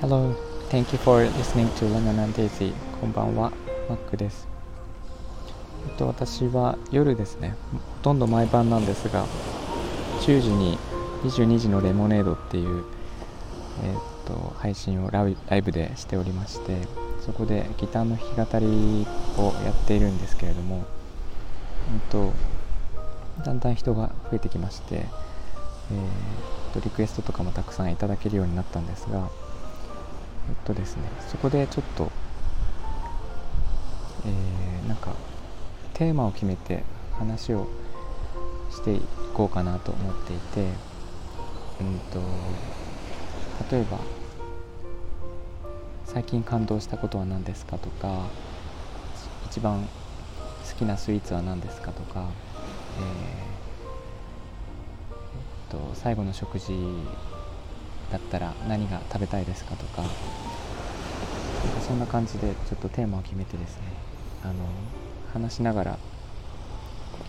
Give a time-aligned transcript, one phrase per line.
[0.00, 0.32] Hello,
[0.70, 2.72] thank you for listening to Lemon and Daisy.
[3.00, 3.50] こんばんは、
[3.88, 4.46] マックです。
[5.88, 9.26] えっと、私は夜ですね、ほとんど毎晩なんですが、
[10.20, 10.78] 10時に
[11.24, 12.84] 22時のレモネードっていう、
[13.82, 16.76] えっと、配信をライライブでしておりまして、
[17.26, 19.06] そこでギターの弾き語り
[19.38, 20.84] をやっているんですけれども、
[21.92, 22.32] えっと、
[23.44, 29.28] だんだん人が増えてきまして、えー、とリクエストとかもたくさんいただけるようになったんですが、
[30.48, 32.10] えっとですね、そこでちょっと、
[34.26, 35.14] えーなんか
[35.94, 36.82] テーマを決めて
[37.18, 37.66] 話を
[38.70, 39.00] してい
[39.34, 40.60] こうかなと思っていて、
[41.80, 42.20] うんと
[43.70, 43.98] 例えば
[46.04, 48.26] 最近感動したことは何ですかとか
[49.46, 49.88] 一番
[50.68, 52.26] 好きなスイーツは何ですかとか、
[52.98, 53.02] えー
[55.34, 56.72] えっと最後の食事
[58.10, 63.84] だったら何が食べたいですかとかなんかそんな感じでちょっとテーマを決めてですね
[64.42, 64.54] あの
[65.32, 65.98] 話しながらギ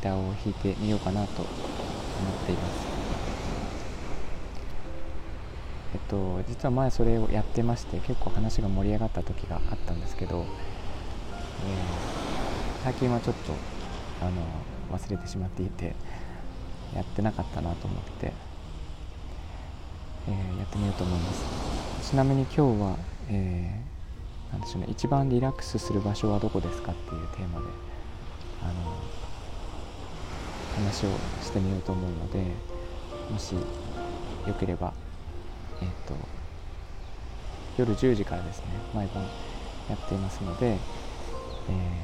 [0.00, 2.88] ターを弾いてみようかなと思っています。
[5.94, 10.44] えっと実は前それをやってまして結構話が盛り上がった時があったんですけど、
[11.60, 12.14] えー
[12.82, 13.52] 最近はちょっと
[14.20, 15.94] あの忘れてしまっていて
[16.94, 18.32] やってなかったなと思って
[20.28, 22.10] えーやってみようと思います。
[22.10, 22.96] ちなみに今日は、
[23.28, 23.94] えー
[24.54, 27.66] なんでしょうね一番リラックスする場所はどこですかっていうテーマで
[28.62, 28.72] あの
[30.76, 31.08] 話を
[31.42, 32.38] してみようと思うので
[33.30, 33.60] もしよ
[34.60, 34.92] ければ
[35.82, 36.14] えっ、と
[37.78, 39.24] 夜10時からですね毎晩
[39.90, 40.78] やっていますので、え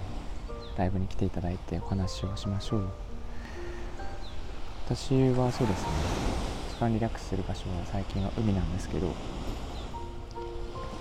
[0.00, 0.03] ー
[0.76, 2.88] ライブに来ていただいてお話をしましょう。
[4.86, 5.92] 私はそうですね。
[6.68, 9.06] 一番リラックスする場所は最近は海なんですけど、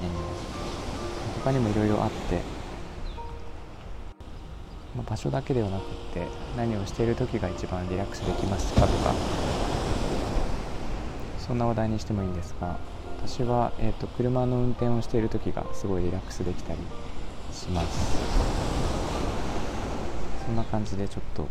[0.01, 0.53] えー
[1.43, 2.35] 他にもいろいろあって、
[4.95, 9.13] まあ場所だけではなくって何をしている時が一番リラックスできますかとか
[11.37, 12.79] そんな話題にしてもいいんですが
[13.17, 16.79] 私は、えー、と車の運転をしている時がすごいリラックスできたり
[17.51, 18.72] します。
[20.45, 21.47] そんな感じでちょっと、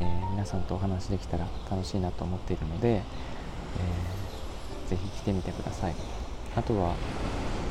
[0.00, 5.94] えー皆さんとお話できたら楽しいなと思っているので、えーぜひ来てみてください。
[6.56, 6.94] あとは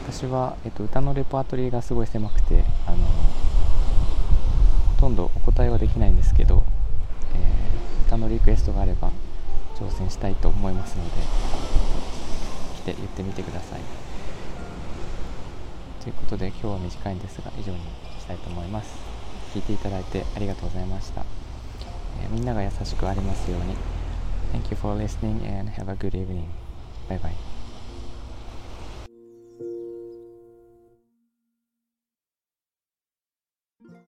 [0.07, 3.03] 私は、えっと、歌のレパートリーがすごい狭くてあのほ
[4.99, 6.63] とんどお答えはできないんですけど、
[7.33, 9.11] えー歌のリクエストがあれば
[9.75, 11.11] 挑戦したいと思いますので
[12.77, 13.81] 来て言ってみてください。
[16.03, 17.79] ということで今日は短いんですが以上に
[18.19, 19.18] したいと思います。
[19.49, 21.25] 聞いていただいてありがとうございました、
[22.21, 23.75] えーみんなが優しくありますように
[24.51, 26.49] Thank you for listening and have a good evening.
[27.07, 27.58] Bye bye.